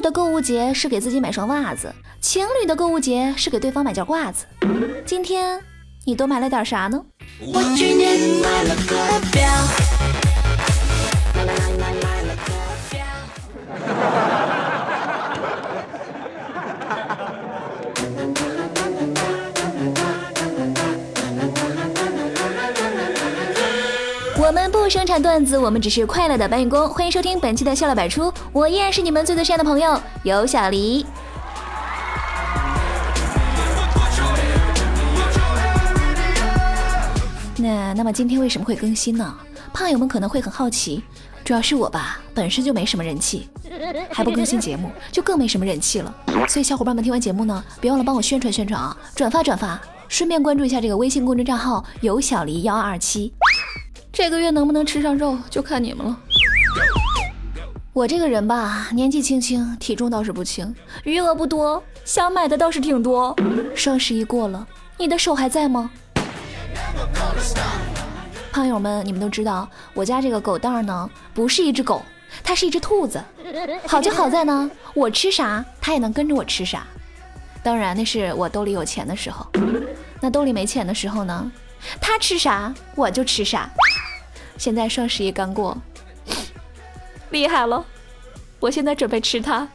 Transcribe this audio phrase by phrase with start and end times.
[0.00, 4.46] 的购物节是给自己买双袜子，情侣的购物节是给对方买件褂子。
[5.04, 5.60] 今天
[6.06, 7.04] 你都买了点啥呢？
[25.10, 26.88] 产段子，我们只是快乐的搬运工。
[26.88, 31.04] 欢迎收听本期的笑料百出，我依然是你们最最亲爱的朋友尤小黎。
[37.56, 39.36] 那那么今天为什么会更新呢？
[39.72, 41.02] 胖友们可能会很好奇，
[41.44, 43.48] 主要是我吧，本身就没什么人气，
[44.12, 46.14] 还不更新节目，就更没什么人气了。
[46.46, 53.32] 所以小伙伴们听完节目呢，别忘了帮我宣传宣传啊，转发转发，顺便关注一下这个微信公众账号尤小黎幺二二七。
[54.12, 56.18] 这个月能不能吃上肉，就看你们了。
[57.92, 63.34] 我这个人吧，年纪轻轻，体重倒是不轻，余额不多，想买的倒是挺多。
[63.74, 64.66] 双十一过了，
[64.98, 65.90] 你的手还在吗？
[68.52, 72.02] 胖友们，你们都知道，我家这个狗蛋儿呢，不是一只狗，
[72.42, 73.22] 它是一只兔子。
[73.86, 76.84] 好就好在呢，我吃啥，它也能跟着我吃啥。
[77.62, 79.46] 当然，那是我兜里有钱的时候。
[80.20, 81.50] 那兜里没钱的时候呢，
[82.00, 83.68] 它吃啥，我就吃啥。
[84.60, 85.74] 现在双十一刚过，
[87.30, 87.82] 厉害了！
[88.58, 89.66] 我现在准备吃它。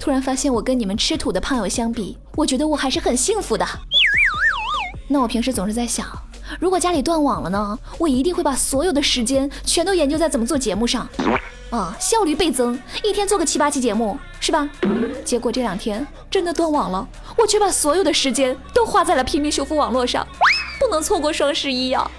[0.00, 3.64] 突然发现，我跟你们吃土的胖友相比，我觉得我还是很幸福的。
[5.06, 6.04] 那我平时总是在想，
[6.58, 11.08] 如果家里断网了呢，我一定会把所有的时间全都研究在怎么做节目上。
[11.70, 14.66] 啊，效率倍增，一天做个七八期节目，是吧？
[15.24, 17.06] 结果这两天真的断网了，
[17.36, 20.26] 我却把所有的时间都花在了拼命修复网络上，
[20.80, 22.10] 不能错过双十一呀！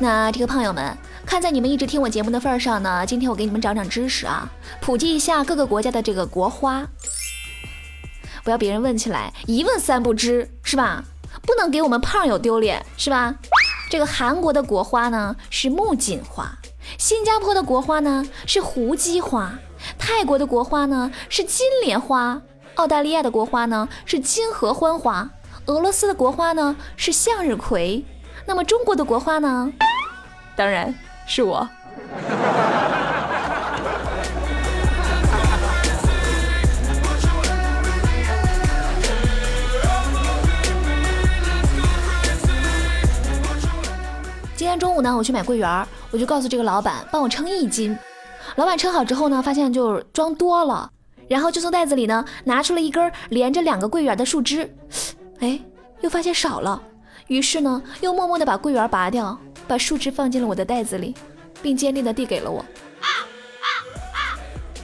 [0.00, 0.96] 那这个胖友们，
[1.26, 4.48] 看在你们一直听我节目的份上呢，今天我给你们长长知识啊，
[4.80, 6.86] 普及一下各个国家的这个国花。
[8.48, 11.04] 不要别人问起来一问三不知是吧？
[11.42, 13.34] 不能给我们胖友丢脸是吧？
[13.90, 16.50] 这个韩国的国花呢是木槿花，
[16.96, 19.58] 新加坡的国花呢是胡姬花，
[19.98, 22.40] 泰国的国花呢是金莲花，
[22.76, 25.28] 澳大利亚的国花呢是金合欢花，
[25.66, 28.02] 俄罗斯的国花呢是向日葵，
[28.46, 29.70] 那么中国的国花呢？
[30.56, 30.94] 当然
[31.26, 31.68] 是我。
[44.68, 47.96] 今天中午呢，我去买桂圆，我就告诉这个老板帮我称一斤。
[48.56, 50.90] 老板称好之后呢，发现就装多了，
[51.26, 54.70] 然后就从袋子里呢拿出了一根连着两个桂圆的树枝，
[55.40, 55.58] 哎，
[56.02, 56.82] 又发现少了，
[57.28, 61.14] 于是呢又默默的把桂圆拔掉，把树枝放进了我的袋子里，
[61.62, 62.62] 并坚定的递给了我。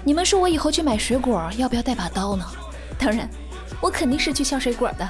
[0.03, 2.47] 你们说我以后去买水果要不要带把刀呢？
[2.99, 3.29] 当然，
[3.83, 5.07] 我肯定是去削水果的。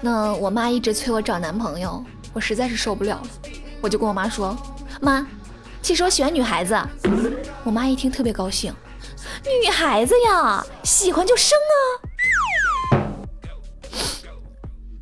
[0.00, 3.22] 那我妈一直催我找男朋友，我实在是受不了了，
[3.80, 4.56] 我就跟我妈说
[5.00, 5.26] ：“妈，
[5.82, 6.78] 其实我喜欢女孩子。”
[7.64, 8.72] 我妈一听特别高兴，
[9.62, 11.74] 女孩子呀，喜欢就生啊！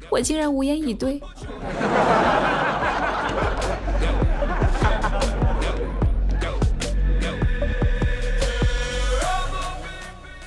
[0.09, 1.21] 我竟然无言以对。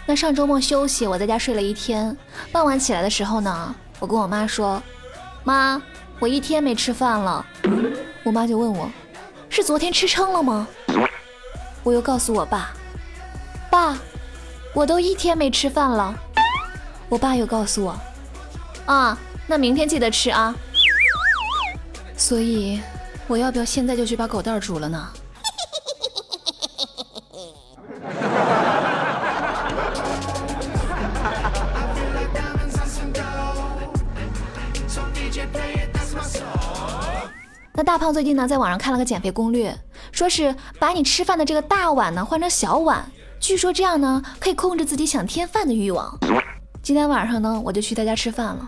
[0.07, 2.17] 那上周末休息，我在家睡了一天，
[2.51, 3.75] 傍晚起来的时候呢。
[3.99, 4.81] 我跟我妈说
[5.43, 5.81] ：“妈，
[6.19, 7.45] 我一天没吃饭了。”
[8.23, 8.91] 我妈就问我
[9.49, 10.67] ：“是昨天吃撑了吗？”
[11.83, 12.73] 我又告诉我爸
[13.71, 13.97] ：“爸，
[14.73, 16.13] 我都一天没吃饭了。”
[17.09, 17.97] 我爸又告诉我
[18.85, 19.17] ：“啊，
[19.47, 20.53] 那明天记得吃啊。”
[22.17, 22.81] 所以，
[23.27, 25.07] 我要不要现在就去把狗蛋煮了呢？
[37.77, 39.77] 那大胖最近呢，在网上看了个减肥攻略，
[40.11, 43.05] 说是把你吃饭的这个大碗呢换成小碗，
[43.39, 46.17] 据说这样呢可以控制自己想添饭的欲望。
[46.81, 48.67] 今天晚上呢，我就去他家吃饭了。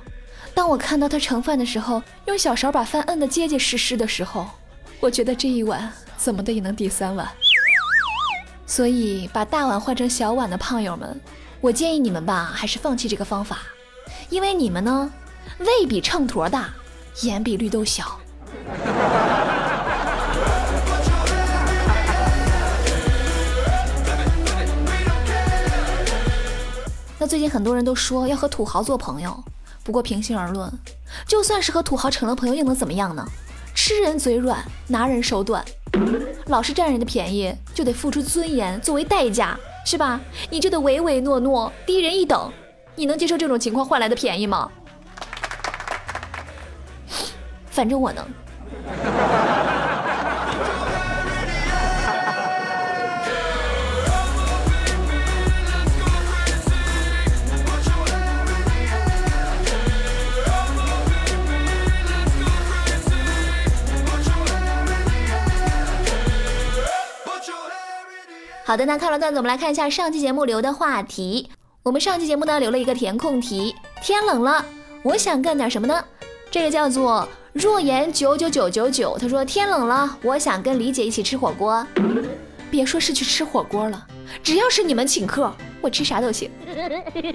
[0.54, 4.46] 当我看到他盛饭的时候，用小勺把饭摁得结结实实的时候，
[5.00, 7.28] 我觉得这一碗怎么的也能抵三碗。
[8.68, 11.20] 所以把大碗换成小碗的胖友们，
[11.62, 13.58] 我建议你们吧，还是放弃这个方法，
[14.30, 15.12] 因为你们呢，
[15.58, 16.70] 胃比秤砣大，
[17.24, 18.20] 眼比绿豆小。
[27.20, 29.44] 那最近很多人都说要和土豪做朋友，
[29.84, 30.72] 不过平心而论，
[31.28, 33.26] 就算是和土豪成了朋友，又能怎么样呢？
[33.76, 35.64] 吃人嘴软，拿人手短，
[36.48, 40.20] 老是占人的便宜，就得付出尊严作为代价，是吧？
[40.50, 42.52] 你就得唯唯诺诺，低人一等，
[42.96, 44.70] 你能接受这种情况换来的便宜吗？
[47.80, 48.26] 反正我能。
[68.66, 71.50] 好的，那看了段子，我们来看一下上期节目留的话题。
[71.84, 73.74] 我们上期节目呢留了一个填空题：
[74.04, 74.66] 天冷了，
[75.02, 76.04] 我想干点什么呢？
[76.52, 81.86] 这个叫做若言九九九九九，他说天冷了，我想跟李姐一起吃火锅。
[82.72, 84.06] 别说是去吃火锅了，
[84.44, 85.52] 只要是你们请客，
[85.82, 86.52] 我吃啥都行。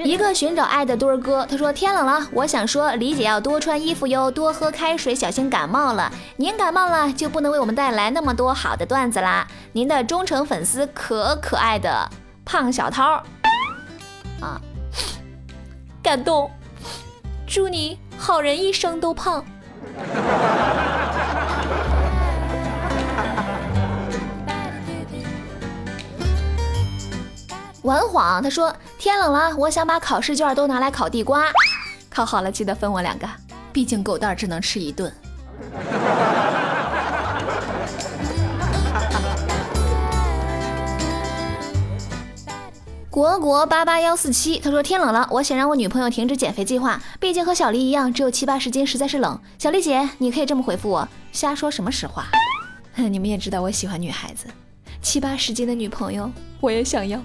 [0.04, 6.08] 一个寻找爱的墩儿哥，他说天冷了，我想说李姐要多穿衣服哟，多喝开水，小心感冒了。
[6.36, 9.44] 您感冒了就不能为我们带来那么多好的段子啦。
[9.72, 12.08] 您的忠诚粉丝可可爱的
[12.44, 13.20] 胖小涛
[14.40, 14.60] 啊，
[16.00, 16.48] 感动，
[17.44, 19.44] 祝你好人一生都胖。
[27.82, 31.52] 玩晃，他说天冷了，我想把考试卷都拿来烤地瓜，
[32.08, 33.28] 烤好了记得分我两个，
[33.72, 35.12] 毕竟狗蛋只能吃一顿。
[43.14, 49.38] 国国八八幺四七，他说天冷了，我想让我女朋友停止减肥计划，毕竟和小丽一样只有七八十斤，实在是冷。
[49.56, 52.26] 小丽姐，你可以这么回复我，瞎说什么实话？
[53.08, 54.48] 你们也知道我喜欢女孩子，
[55.00, 56.28] 七八十斤的女朋友
[56.60, 57.20] 我也想要。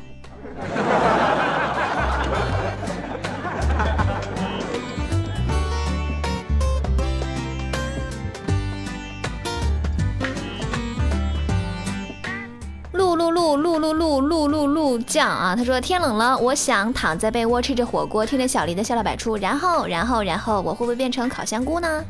[15.19, 15.53] 酱啊！
[15.53, 19.35] 他说天冷了，我想躺在被窝吃着火锅，听着小黎的笑料百出。
[19.35, 22.05] 然后，然后，然后，我会不会变成烤香菇呢？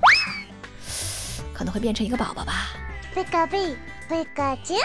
[1.52, 2.68] 可能会变成一个宝宝吧。
[3.16, 3.76] 贝卡贝
[4.08, 4.78] 贝卡酱。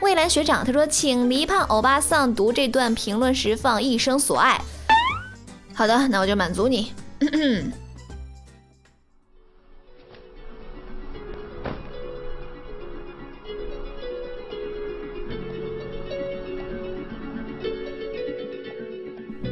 [0.00, 4.60] 蔚蓝学长他说，请黎胖欧巴桑读这段评论时放一生所爱。
[5.72, 6.92] 好的，那我就满足你。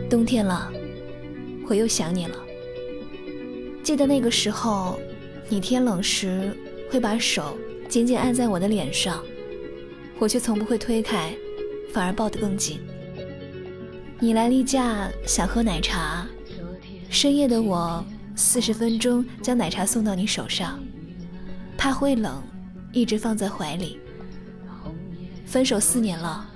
[0.09, 0.73] 冬天了，
[1.69, 2.37] 我又想你了。
[3.83, 4.99] 记得那个时候，
[5.49, 6.57] 你天冷时
[6.91, 7.59] 会把手
[7.89, 9.23] 紧紧按在我的脸上。
[10.19, 11.33] 我却从不会推开，
[11.93, 12.81] 反而抱得更紧。
[14.19, 16.27] 你来例假想喝奶茶，
[17.11, 18.05] 深夜的我
[18.35, 20.83] 四十分钟将奶茶送到你手上，
[21.77, 22.43] 怕会冷，
[22.93, 24.01] 一直放在怀里。
[25.45, 26.47] 分手四年了，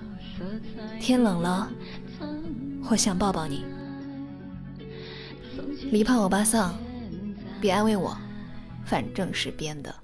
[1.00, 1.71] 天冷了，
[2.93, 3.65] 我想抱抱你。
[5.91, 6.79] 离胖欧巴桑，
[7.59, 8.15] 别安慰我，
[8.85, 9.95] 反正是编的。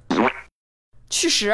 [1.10, 1.52] 去屎！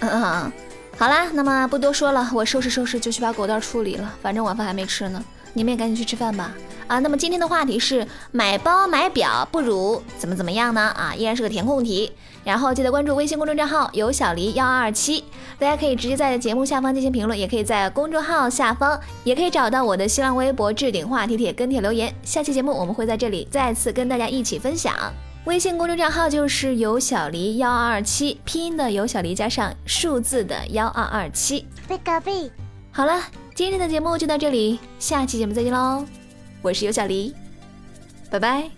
[0.00, 0.52] 嗯嗯，
[0.98, 6.52] 好啦，那么不多说了，我收拾收拾就去把狗蛋处理了，反正晚饭还没吃呢，你们也赶紧去吃饭吧。
[6.88, 10.80] 啊，那么今天的话题是买包买表不如怎么怎么样呢？
[10.80, 12.10] 啊，依然是个填空题。
[12.42, 15.22] 然后记得关注微信公众账号有小黎幺二二七，
[15.56, 22.12] 大家可以直接在节目下方进行评论，也可以在公众号下方，也可以找到我的新浪微博置顶话题帖跟帖留言。
[22.24, 24.92] 下期节目我们会在这里再次跟大家一起分享。
[25.48, 31.66] 微信公众账号就是有小黎幺二二七，拼音的有小黎加上数字的幺二二七。
[32.92, 33.18] 好了，
[33.54, 36.04] 今天的节目就到这里，下期节目再见喽。
[36.60, 37.34] 我是尤小黎，
[38.30, 38.77] 拜拜。